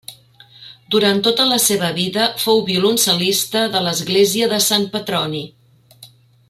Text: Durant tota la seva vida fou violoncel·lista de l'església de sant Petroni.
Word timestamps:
Durant 0.95 1.19
tota 1.27 1.45
la 1.49 1.59
seva 1.65 1.91
vida 1.97 2.25
fou 2.45 2.63
violoncel·lista 2.71 3.61
de 3.77 3.83
l'església 3.89 4.49
de 4.55 4.63
sant 4.71 4.93
Petroni. 4.97 5.45